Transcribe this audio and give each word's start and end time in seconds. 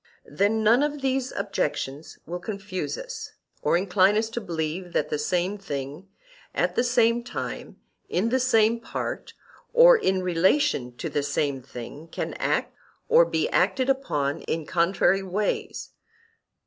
Then 0.25 0.63
none 0.63 0.81
of 0.81 1.01
these 1.03 1.31
objections 1.31 2.17
will 2.25 2.39
confuse 2.39 2.97
us, 2.97 3.33
or 3.61 3.77
incline 3.77 4.17
us 4.17 4.31
to 4.31 4.41
believe 4.41 4.93
that 4.93 5.09
the 5.09 5.19
same 5.19 5.59
thing 5.59 6.07
at 6.55 6.73
the 6.73 6.83
same 6.83 7.23
time, 7.23 7.79
in 8.09 8.29
the 8.29 8.39
same 8.39 8.79
part 8.79 9.35
or 9.73 9.95
in 9.95 10.23
relation 10.23 10.97
to 10.97 11.07
the 11.07 11.21
same 11.21 11.61
thing, 11.61 12.07
can 12.07 12.33
act 12.39 12.73
or 13.09 13.25
be 13.25 13.47
acted 13.49 13.91
upon 13.91 14.41
in 14.49 14.65
contrary 14.65 15.21
ways. 15.21 15.91